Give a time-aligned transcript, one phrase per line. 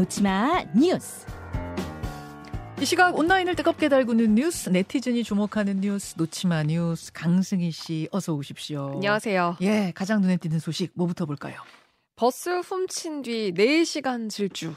[0.00, 1.26] 놓지마 뉴스.
[2.80, 8.92] 이 시각 온라인을 뜨겁게 달구는 뉴스, 네티즌이 주목하는 뉴스, 놓지마 뉴스, 강승희 씨, 어서 오십시오.
[8.94, 9.58] 안녕하세요.
[9.60, 11.60] 예, 가장 눈에 띄는 소식, 뭐부터 볼까요?
[12.16, 14.74] 버스 훔친 뒤 4시간 질주.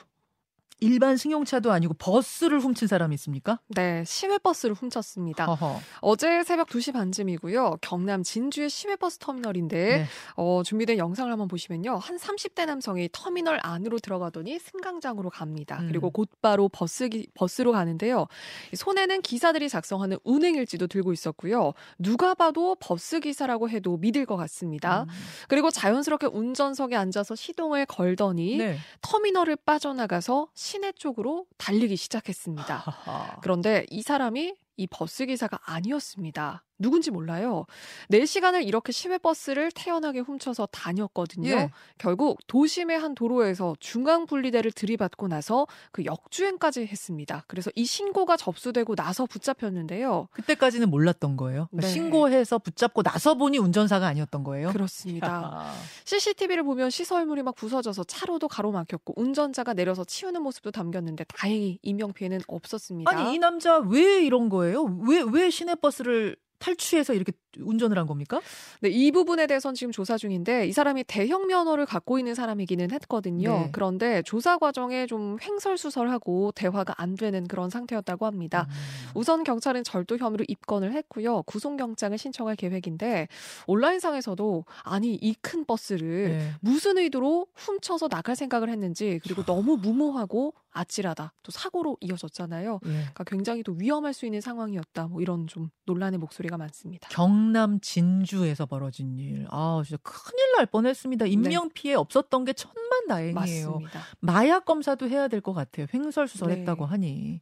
[0.79, 3.59] 일반 승용차도 아니고 버스를 훔친 사람이 있습니까?
[3.67, 5.45] 네, 시외버스를 훔쳤습니다.
[5.45, 5.79] 허허.
[6.01, 7.77] 어제 새벽 2시 반쯤이고요.
[7.81, 10.05] 경남 진주의 시외버스 터미널인데 네.
[10.35, 11.97] 어, 준비된 영상을 한번 보시면요.
[11.97, 15.79] 한 30대 남성이 터미널 안으로 들어가더니 승강장으로 갑니다.
[15.79, 15.87] 음.
[15.87, 18.27] 그리고 곧바로 버스 기, 버스로 가는데요.
[18.73, 21.73] 이 손에는 기사들이 작성하는 운행일지도 들고 있었고요.
[21.97, 25.03] 누가 봐도 버스 기사라고 해도 믿을 것 같습니다.
[25.03, 25.07] 음.
[25.47, 28.77] 그리고 자연스럽게 운전석에 앉아서 시동을 걸더니 네.
[29.01, 32.85] 터미널을 빠져나가서 시내 쪽으로 달리기 시작했습니다.
[33.43, 36.63] 그런데 이 사람이 이 버스 기사가 아니었습니다.
[36.77, 37.65] 누군지 몰라요.
[38.11, 41.49] 4시간을 이렇게 시외버스를 태연하게 훔쳐서 다녔거든요.
[41.49, 41.71] 예.
[41.97, 47.43] 결국 도심의 한 도로에서 중앙 분리대를 들이받고 나서 그 역주행까지 했습니다.
[47.47, 50.27] 그래서 이 신고가 접수되고 나서 붙잡혔는데요.
[50.31, 51.67] 그때까지는 몰랐던 거예요.
[51.71, 51.93] 그러니까 네.
[51.93, 54.69] 신고해서 붙잡고 나서 보니 운전사가 아니었던 거예요.
[54.71, 55.27] 그렇습니다.
[55.27, 55.73] 야.
[56.05, 62.41] CCTV를 보면 시설물이 막 부서져서 차로도 가로막혔고 운전자가 내려서 치우는 모습도 담겼는데 다행히 인명 피해는
[62.47, 63.09] 없었습니다.
[63.11, 64.83] 아니 이 남자 왜 이런 거예요?
[65.07, 68.41] 왜 왜 시내버스를 탈취해서 이렇게 운전을 한 겁니까?
[68.81, 73.51] 네, 이 부분에 대해서는 지금 조사 중인데 이 사람이 대형 면허를 갖고 있는 사람이기는 했거든요.
[73.51, 73.69] 네.
[73.71, 78.67] 그런데 조사 과정에 좀 횡설수설하고 대화가 안 되는 그런 상태였다고 합니다.
[78.69, 79.11] 음.
[79.15, 81.43] 우선 경찰은 절도 혐의로 입건을 했고요.
[81.43, 83.27] 구속영장을 신청할 계획인데
[83.67, 86.51] 온라인상에서도 아니 이 큰 버스를 네.
[86.61, 92.79] 무슨 의도로 훔쳐서 나갈 생각을 했는지 그리고 너무 무모하고 아찔하다 또 사고로 이어졌잖아요.
[92.85, 92.89] 예.
[92.89, 95.07] 그러니까 굉장히 또 위험할 수 있는 상황이었다.
[95.07, 97.09] 뭐 이런 좀 논란의 목소리가 많습니다.
[97.09, 99.45] 경남 진주에서 벌어진 일.
[99.49, 101.25] 아, 진짜 큰일 날 뻔했습니다.
[101.25, 103.33] 인명 피해 없었던 게 천만 다행이에요.
[103.35, 103.63] 네.
[103.63, 103.99] 맞습니다.
[104.19, 105.87] 마약 검사도 해야 될 것 같아요.
[105.93, 106.89] 횡설수설했다고 네.
[106.89, 107.41] 하니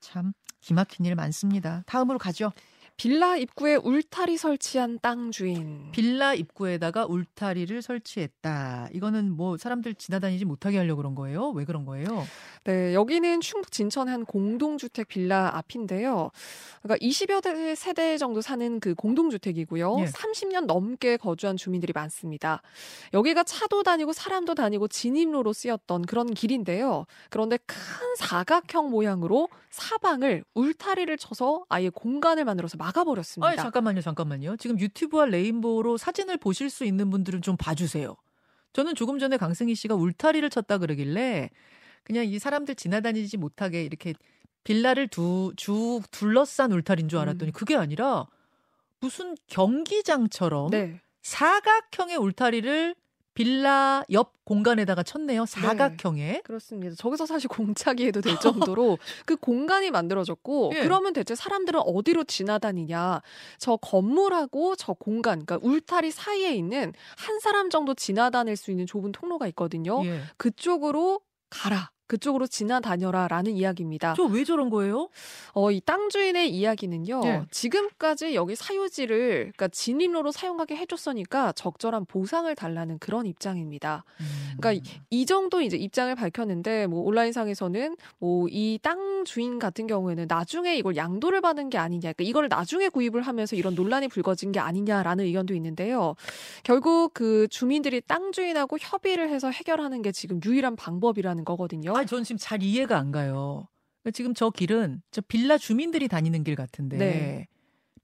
[0.00, 1.82] 참 기막힌 일 많습니다.
[1.86, 2.52] 다음으로 가죠.
[3.00, 5.90] 빌라 입구에 울타리 설치한 땅 주인.
[5.90, 8.90] 빌라 입구에다가 울타리를 설치했다.
[8.92, 11.48] 이거는 뭐 사람들 지나다니지 못하게 하려고 그런 거예요?
[11.52, 12.26] 왜 그런 거예요?
[12.64, 16.30] 네, 여기는 충북 진천의 한 공동주택 빌라 앞인데요.
[16.82, 19.96] 그러니까 20여 대 세대 정도 사는 그 공동주택이고요.
[20.00, 20.04] 예.
[20.04, 22.60] 30년 넘게 거주한 주민들이 많습니다.
[23.14, 27.06] 여기가 차도 다니고 사람도 다니고 진입로로 쓰였던 그런 길인데요.
[27.30, 27.76] 그런데 큰
[28.18, 33.48] 사각형 모양으로 사방을 울타리를 쳐서 아예 공간을 만들어서 막 아버렸습니다.
[33.48, 34.56] 아니, 잠깐만요, 잠깐만요.
[34.56, 38.16] 지금 유튜브와 레인보우로 사진을 보실 수 있는 분들은 좀 봐주세요.
[38.72, 41.50] 저는 조금 전에 강승희 씨가 울타리를 쳤다 그러길래
[42.04, 44.14] 그냥 이 사람들 지나다니지 못하게 이렇게
[44.64, 47.52] 빌라를 두, 쭉 둘러싼 울타리인 줄 알았더니 음.
[47.52, 48.26] 그게 아니라
[49.00, 51.00] 무슨 경기장처럼 네.
[51.22, 52.94] 사각형의 울타리를
[53.40, 55.46] 빌라 옆 공간에다가 쳤네요.
[55.46, 56.42] 사각형에.
[56.44, 56.94] 그렇습니다.
[56.94, 60.82] 저기서 사실 공차기해도 될 정도로 그 공간이 만들어졌고 예.
[60.82, 63.22] 그러면 대체 사람들은 어디로 지나다니냐?
[63.56, 69.12] 저 건물하고 저 공간, 그러니까 울타리 사이에 있는 한 사람 정도 지나다닐 수 있는 좁은
[69.12, 70.04] 통로가 있거든요.
[70.04, 70.20] 예.
[70.36, 71.90] 그쪽으로 가라.
[72.10, 74.14] 그쪽으로 지나다녀라라는 이야기입니다.
[74.14, 75.08] 저 왜 저런 거예요?
[75.54, 77.20] 어, 이 땅 주인의 이야기는요.
[77.24, 77.42] 예.
[77.50, 84.04] 지금까지 여기 사유지를 그러니까 진입로로 사용하게 해줬으니까 적절한 보상을 달라는 그런 입장입니다.
[84.58, 90.26] 그러니까 이- 이 정도 이제 입장을 밝혔는데 뭐 온라인상에서는 뭐 이 땅 주인 같은 경우에는
[90.28, 94.58] 나중에 이걸 양도를 받은 게 아니냐, 그러니까 이걸 나중에 구입을 하면서 이런 논란이 불거진 게
[94.60, 96.14] 아니냐라는 의견도 있는데요.
[96.64, 101.92] 결국 그 주민들이 땅 주인하고 협의를 해서 해결하는 게 지금 유일한 방법이라는 거거든요.
[102.00, 103.68] 아니, 저는 지금 잘 이해가 안 가요.
[104.02, 107.46] 그러니까 지금 저 길은 저 빌라 주민들이 다니는 길 같은데 네.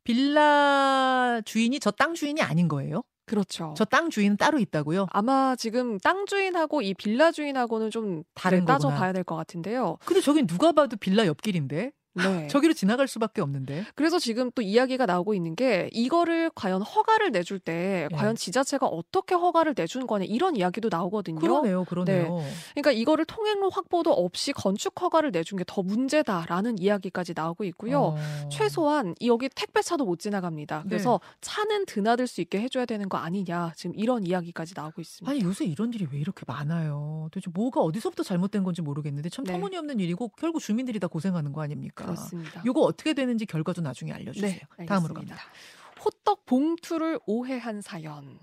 [0.04, 3.02] 빌라 주인이 저 땅 주인이 아닌 거예요?
[3.26, 3.74] 그렇죠.
[3.76, 5.06] 저 땅 주인은 따로 있다고요?
[5.10, 9.00] 아마 지금 땅 주인하고 이 빌라 주인하고는 좀 다른 네, 따져 거구나.
[9.00, 9.98] 봐야 될 것 같은데요.
[10.04, 12.47] 근데 저긴 누가 봐도 빌라 옆길인데 네.
[12.49, 13.84] 저기로 지나갈 수밖에 없는데.
[13.94, 18.16] 그래서 지금 또 이야기가 나오고 있는 게 이거를 과연 허가를 내줄 때 네.
[18.16, 21.39] 과연 지자체가 어떻게 허가를 내준 거냐 이런 이야기도 나오거든요.
[21.39, 22.41] 그러네요, 그러네요.
[22.74, 28.01] 그러니까 이거를 통행로 확보도 없이 건축 허가를 내준 게 더 문제다라는 이야기까지 나오고 있고요.
[28.01, 28.48] 어.
[28.51, 30.83] 최소한 이 여기 택배차도 못 지나갑니다.
[30.84, 30.89] 네.
[30.89, 35.30] 그래서 차는 드나들 수 있게 해줘야 되는 거 아니냐 지금 이런 이야기까지 나오고 있습니다.
[35.30, 37.28] 아니 요새 이런 일이 왜 이렇게 많아요?
[37.33, 39.53] 도대체 뭐가 어디서부터 잘못된 건지 모르겠는데 참 네.
[39.53, 42.05] 터무니없는 일이고 결국 주민들이 다 고생하는 거 아닙니까?
[42.14, 42.62] 그렇습니다.
[42.64, 44.58] 요거 어떻게 되는지 결과도 나중에 알려주세요.
[44.78, 45.14] 네, 다음으로.
[45.14, 45.36] 갑니다.
[46.04, 48.38] 호떡 봉투를 오해한 사연.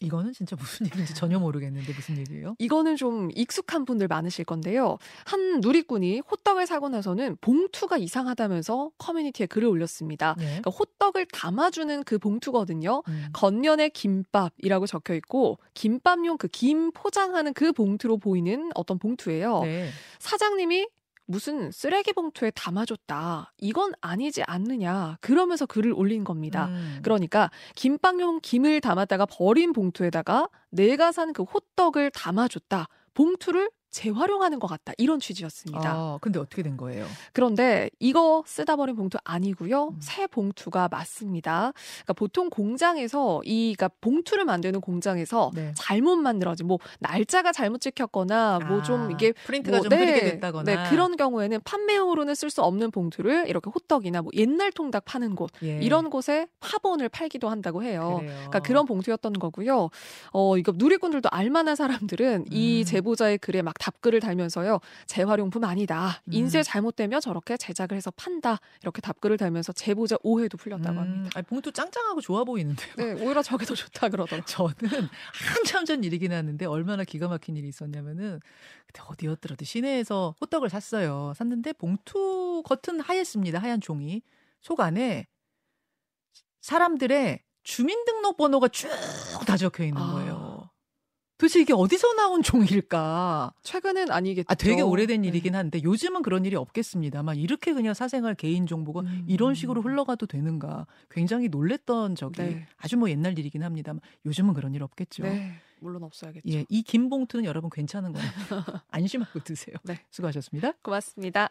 [0.00, 2.54] 이거는 진짜 무슨 얘기인지 전혀 모르겠는데 무슨 얘기예요?
[2.60, 4.96] 이거는 좀 익숙한 분들 많으실 건데요.
[5.24, 10.36] 한 누리꾼이 호떡을 사고 나서는 봉투가 이상하다면서 커뮤니티에 글을 올렸습니다.
[10.38, 10.44] 네.
[10.44, 13.02] 그러니까 호떡을 담아주는 그 봉투거든요.
[13.08, 13.26] 음.
[13.32, 19.62] 겉면에 김밥이라고 적혀 있고 김밥용 그 김 포장하는 그 봉투로 보이는 어떤 봉투예요.
[19.62, 19.88] 네.
[20.20, 20.86] 사장님이
[21.30, 23.52] 무슨 쓰레기 봉투에 담아줬다.
[23.58, 25.18] 이건 아니지 않느냐.
[25.20, 26.66] 그러면서 글을 올린 겁니다.
[26.68, 27.00] 음.
[27.02, 32.86] 그러니까 김밥용 김을 담았다가 버린 봉투에다가 내가 산 그 호떡을 담아줬다.
[33.12, 34.92] 봉투를 재활용하는 것 같다.
[34.98, 35.90] 이런 취지였습니다.
[35.90, 37.06] 아, 근데 어떻게 된 거예요?
[37.32, 39.88] 그런데 이거 쓰다 버린 봉투 아니고요.
[39.88, 39.96] 음.
[40.00, 41.72] 새 봉투가 맞습니다.
[41.96, 45.72] 그러니까 보통 공장에서 이 그러니까 봉투를 만드는 공장에서 네.
[45.74, 50.90] 잘못 만들어진 뭐 날짜가 잘못 찍혔거나 뭐좀 아, 이게 프린트가 뭐, 좀 흐리게 됐다거나 네,
[50.90, 55.78] 그런 경우에는 판매용으로는 쓸 수 없는 봉투를 이렇게 호떡이나 뭐 옛날 통닭 파는 곳 예.
[55.80, 58.18] 이런 곳에 파본을 팔기도 한다고 해요.
[58.20, 58.34] 그래요.
[58.34, 59.88] 그러니까 그런 봉투였던 거고요.
[60.32, 62.84] 어, 이거 누리꾼들도 알만한 사람들은 이 음.
[62.84, 64.80] 제보자의 글에 막 답글을 달면서요.
[65.06, 66.20] 재활용품 아니다.
[66.26, 66.32] 음.
[66.32, 68.58] 인쇄 잘못되면 저렇게 제작을 해서 판다.
[68.82, 71.28] 이렇게 답글을 달면서 제보자 오해도 풀렸다고 합니다.
[71.28, 72.94] 음, 아니, 봉투 짱짱하고 좋아 보이는데요.
[72.96, 74.44] 네, 오히려 저게 더 좋다 그러더라고요.
[74.78, 75.08] 저는
[75.54, 78.40] 한참 전 일이긴 하는데 얼마나 기가 막힌 일이 있었냐면은
[78.86, 81.32] 그때 어디였더라도 시내에서 호떡을 샀어요.
[81.36, 83.58] 샀는데 봉투 겉은 하였습니다.
[83.58, 84.22] 하얀 종이
[84.60, 85.26] 속 안에
[86.60, 88.88] 사람들의 주민등록번호가 쭉
[89.46, 90.12] 다 적혀 있는 아.
[90.12, 90.47] 거예요.
[91.38, 93.52] 도대체 이게 어디서 나온 종일까?
[93.62, 94.46] 최근은 아니겠죠.
[94.48, 95.28] 아, 되게 오래된 네.
[95.28, 99.24] 일이긴 한데 요즘은 그런 일이 없겠습니다만 이렇게 그냥 사생활 개인 정보가 음.
[99.28, 102.66] 이런 식으로 흘러가도 되는가 굉장히 놀랬던 적이 네.
[102.76, 105.22] 아주 뭐 옛날 일이긴 합니다만 요즘은 그런 일 없겠죠.
[105.22, 106.48] 네, 물론 없어야겠죠.
[106.48, 108.28] 예, 이긴 봉투는 여러분 괜찮은 거예요.
[108.90, 109.76] 안심하고 드세요.
[109.84, 110.00] 네.
[110.10, 110.72] 수고하셨습니다.
[110.82, 111.50] 고맙습니다.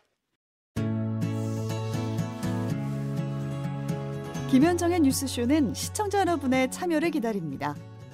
[4.51, 7.75] 김현정의 뉴스쇼는 시청자 여러분의 참여를 기다립니다.